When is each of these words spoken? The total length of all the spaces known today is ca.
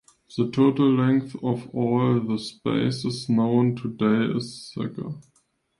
The 0.35 0.49
total 0.49 0.95
length 0.95 1.35
of 1.43 1.69
all 1.75 2.19
the 2.21 2.39
spaces 2.39 3.29
known 3.29 3.75
today 3.75 4.35
is 4.35 4.71
ca. 4.73 5.13